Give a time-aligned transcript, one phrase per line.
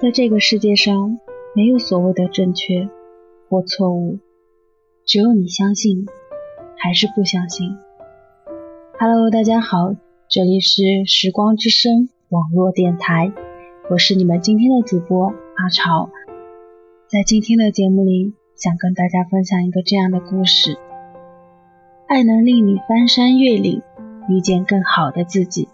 [0.00, 1.18] 在这个世界上，
[1.54, 2.88] 没有所谓的正确
[3.50, 4.18] 或错误，
[5.04, 6.06] 只有你相信
[6.78, 7.76] 还是不相信。
[8.98, 9.94] Hello，大家好，
[10.26, 13.30] 这里是时光之声网络电台，
[13.90, 16.08] 我是你们今天的主播阿超。
[17.06, 20.78] 在今天的节目里，想跟大家分享一个这样的故事：
[22.08, 23.82] 爱能令你翻山越岭，
[24.30, 25.68] 遇见更好的自己。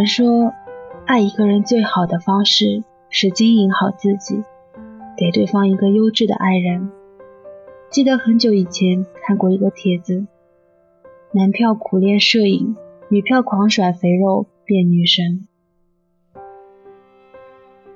[0.00, 0.54] 人说，
[1.04, 4.42] 爱一个人最好的方式是经营好自己，
[5.14, 6.90] 给对方一个优质的爱人。
[7.90, 10.26] 记得很久以前看过一个帖子，
[11.32, 12.76] 男票苦练摄影，
[13.10, 15.46] 女票狂甩肥肉变女神。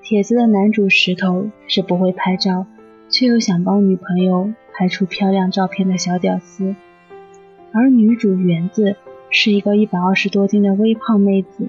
[0.03, 2.67] 帖子的男主石头是不会拍照，
[3.09, 6.77] 却又想帮女朋友拍出漂亮照片的小屌丝，
[7.73, 8.97] 而女主园子。
[9.37, 11.67] 是一个一百二十多斤的微胖妹子。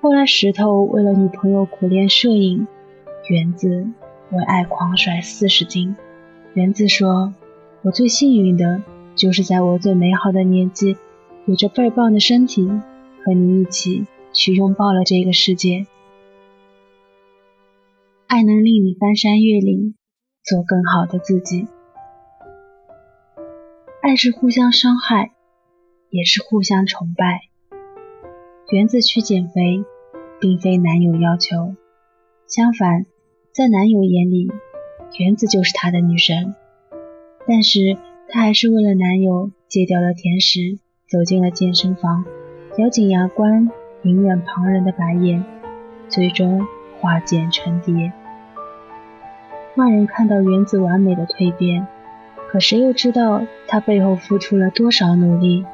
[0.00, 2.66] 后来石头为了女朋友苦练摄影，
[3.28, 3.88] 园子
[4.30, 5.96] 为爱狂甩四十斤。
[6.54, 7.34] 园子说
[7.82, 8.82] ：“我最幸运的
[9.14, 10.96] 就是在我最美好的年纪，
[11.46, 12.68] 有着倍儿棒的身体，
[13.24, 15.86] 和你一起去拥抱了这个世界。
[18.26, 19.94] 爱能令你翻山越岭，
[20.44, 21.66] 做更好的自己。
[24.02, 25.32] 爱是互相伤害。”
[26.08, 27.40] 也是互相崇拜。
[28.70, 29.84] 园子去减肥，
[30.40, 31.76] 并非男友要求，
[32.48, 33.06] 相反，
[33.52, 34.50] 在男友眼里，
[35.20, 36.52] 园子就是他的女神。
[37.46, 37.96] 但是，
[38.28, 42.24] 她还是为了男友戒掉了甜食，走进了健身房，
[42.76, 43.70] 咬紧牙关，
[44.02, 45.44] 隐忍旁人的白眼，
[46.08, 46.66] 最终
[47.00, 48.12] 化茧成蝶。
[49.76, 51.86] 外人看到园子完美的蜕变，
[52.50, 55.64] 可谁又知道她背后付出了多少努力？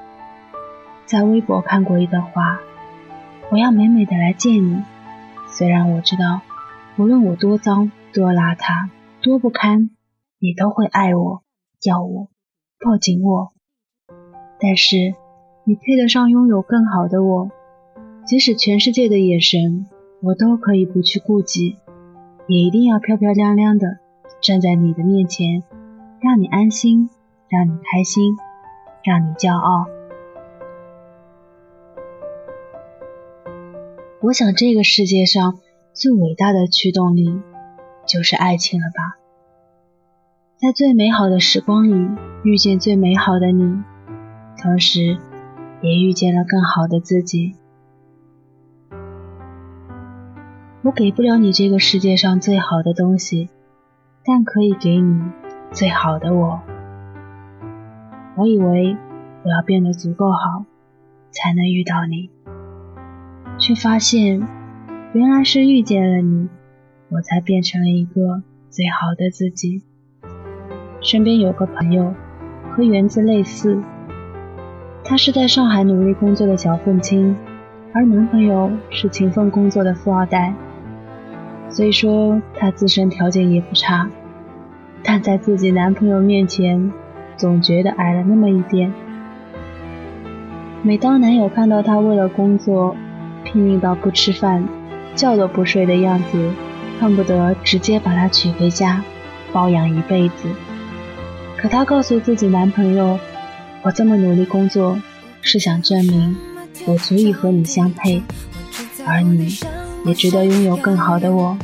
[1.06, 2.60] 在微博看过一段话
[3.50, 4.82] ：“我要美美的来见你，
[5.48, 6.40] 虽然我知道，
[6.96, 8.88] 无论我多脏、多邋遢、
[9.22, 9.90] 多不堪，
[10.38, 11.42] 你都会爱我、
[11.84, 12.28] 要我、
[12.80, 13.52] 抱紧我。
[14.58, 15.14] 但是，
[15.64, 17.50] 你配得上拥有更好的我，
[18.24, 19.86] 即使全世界的眼神，
[20.22, 21.76] 我都可以不去顾及，
[22.46, 23.98] 也一定要漂漂亮亮的
[24.40, 25.62] 站在你的面前，
[26.20, 27.10] 让你安心，
[27.48, 28.36] 让你开心，
[29.04, 29.86] 让你骄傲。”
[34.22, 35.58] 我想，这个世界上
[35.92, 37.42] 最伟大的驱动力
[38.06, 39.18] 就是爱情了吧？
[40.58, 42.08] 在最美好的时光里
[42.44, 43.82] 遇见最美好的你，
[44.62, 45.18] 同时
[45.80, 47.56] 也遇见了更好的自己。
[50.82, 53.50] 我给不了你这个世界上最好的东西，
[54.24, 55.20] 但可以给你
[55.72, 56.62] 最好的我。
[58.36, 58.96] 我以为
[59.42, 60.64] 我要变得足够好，
[61.32, 62.30] 才能遇到你。
[63.62, 64.44] 却发现，
[65.12, 66.48] 原来是遇见了你，
[67.10, 69.82] 我才变成了一个最好的自己。
[71.00, 72.12] 身边有个朋友
[72.72, 73.80] 和园子类似，
[75.04, 77.36] 她是在上海努力工作的小愤青，
[77.94, 80.52] 而男朋友是勤奋工作的富二代。
[81.68, 84.10] 虽说她自身条件也不差，
[85.04, 86.92] 但在自己男朋友面前，
[87.36, 88.92] 总觉得矮了那么一点。
[90.82, 92.96] 每当男友看到她为了工作，
[93.44, 94.66] 拼命到不吃饭、
[95.14, 96.50] 觉都不睡的样子，
[97.00, 99.02] 恨不得直接把她娶回家，
[99.52, 100.48] 包养一辈子。
[101.56, 103.18] 可她告诉自己男朋友
[103.82, 104.98] ：“我这么努力工作，
[105.40, 106.36] 是想证明
[106.86, 108.22] 我足以和你相配，
[109.04, 109.58] 而你
[110.04, 111.56] 也值得拥有更好的我。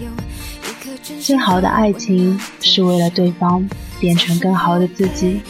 [1.21, 3.69] 最好的爱情是为了对方
[3.99, 5.41] 变成更好的自己。”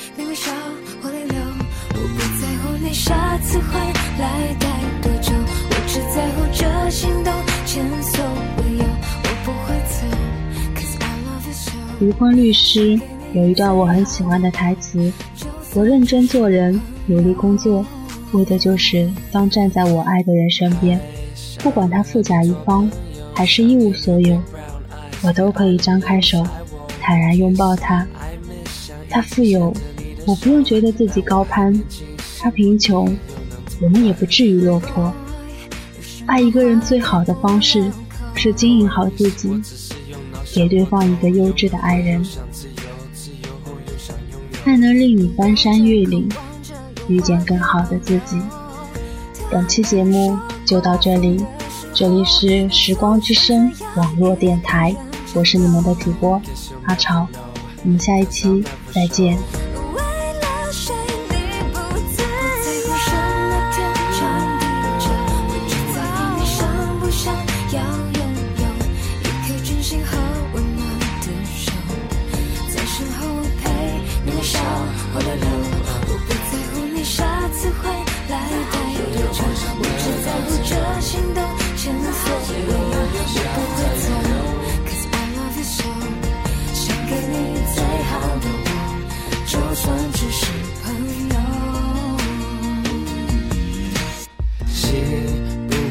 [12.00, 12.99] 离婚律师
[13.33, 15.12] 有一段我很喜欢的台词
[15.75, 17.85] ：“我认真做人，努力工作，
[18.33, 21.00] 为的就是当站在我爱的人身边，
[21.59, 22.89] 不管他富甲一方
[23.35, 24.41] 还是一无所有，
[25.23, 26.47] 我都可以张开手，
[27.00, 28.06] 坦然拥抱他。
[29.11, 29.75] 他富有，
[30.25, 31.75] 我不用觉得自己高攀；
[32.39, 33.12] 他贫穷，
[33.83, 35.12] 我们也不至于落魄。
[36.27, 37.91] 爱一个人最好的方式
[38.37, 39.50] 是经营好自己。”
[40.58, 42.20] 给对方一个优质的爱人，
[44.64, 46.28] 爱能令你翻山越岭，
[47.06, 48.43] 遇见更好的自己。
[49.52, 51.40] 本期节目就到这里，
[51.94, 54.93] 这里是时光之声网络电台，
[55.32, 56.43] 我是你们的主播
[56.87, 57.28] 阿潮，
[57.84, 59.38] 我们下一期再见。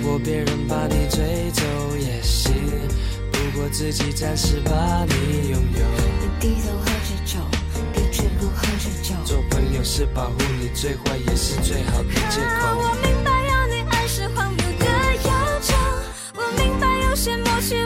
[0.07, 1.62] 果别人把你追走
[1.98, 2.54] 也行，
[3.30, 5.86] 不过自己暂时把你拥有。
[6.21, 7.39] 你低头喝着酒，
[7.94, 9.13] 低脂度喝着酒。
[9.25, 12.80] 做朋友是保护你最坏也是最好的借口。
[12.80, 14.86] 我明白要你爱是荒谬的
[15.25, 15.75] 要求，
[16.36, 17.76] 我明白有些默契。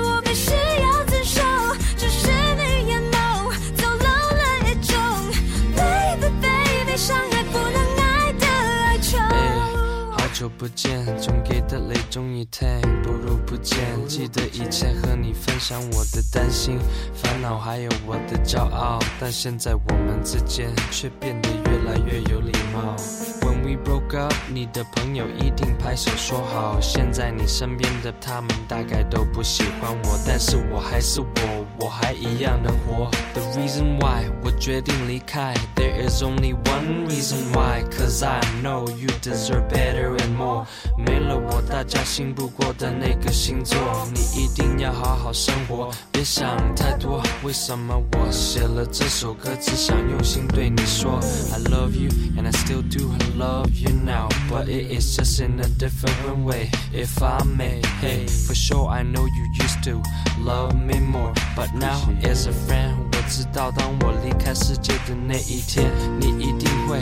[10.57, 12.67] 不见，总给的泪终于退，
[13.03, 13.79] 不如不见。
[14.07, 16.77] 记得以前和你分享我的担心、
[17.13, 22.95] 烦恼，还有我的骄傲，但现在我们之间却变得越来越有礼貌。
[23.41, 26.79] When we broke up，你的朋友一定拍手说好。
[26.79, 33.09] 现在你身边的他们大概都不喜欢我，但是我还是我，我还一样能活。
[33.33, 40.65] The reason why 我决定离开，There is only one reason why，cause I know you deserve better and more。
[40.97, 43.77] 没了我，大家信不过的那个星座，
[44.13, 47.23] 你一定要好好生活，别想太多。
[47.43, 51.19] 为什么我写了这首歌，只想用心对你说
[51.51, 55.67] ，I love you and I still do，I love you now, but it is just in a
[55.79, 56.69] different way.
[56.93, 60.01] If I may, hey, for sure I know you used to
[60.43, 66.99] love me more, but now as a friend，我知道当我离开世界的那一天，你一定会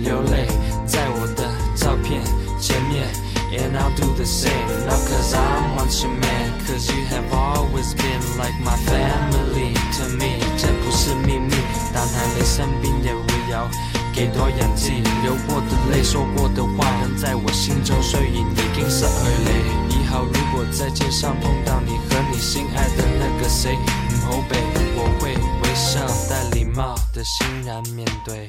[0.00, 0.46] 流泪
[0.86, 2.22] 在我的照片
[2.60, 3.06] 前面。
[3.52, 8.22] And I'll do the same, not cause I want you man, cause you have always been
[8.38, 10.40] like my family to me.
[10.56, 11.52] 这不是秘密，
[11.92, 13.68] 但係你身邊嘅會有
[14.14, 14.88] 给多人知？
[15.22, 20.00] 流过的泪，说过的话，仍在我心中，雖然已經失去你。
[20.00, 23.76] 以后如果在街上碰到你和你心爱的那个谁，
[24.22, 24.54] 唔好避，
[24.96, 28.48] 我会微笑带礼貌的欣然面对。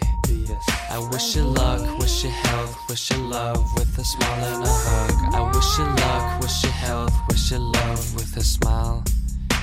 [0.90, 4.70] I wish you luck, wish you health, wish you love with a smile and a
[4.70, 5.34] hug.
[5.34, 9.04] I wish you luck, wish you health, wish you love with a smile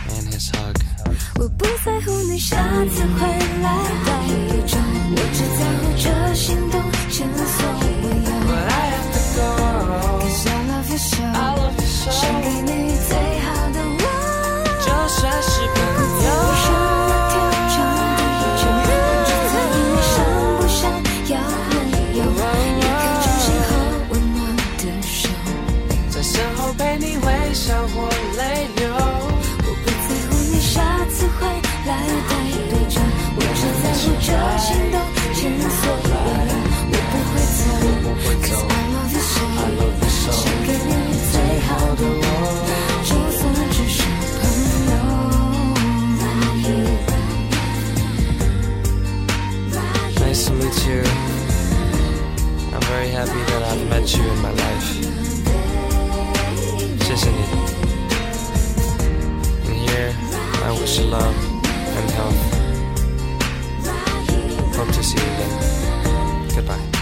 [0.09, 0.77] and his hug.
[1.37, 3.29] 我不在乎你下次回
[3.63, 3.69] 来
[4.05, 4.81] 带一种，
[5.13, 7.80] 我只在乎这心动前所
[64.81, 66.49] Hope to see you again.
[66.55, 67.00] Goodbye.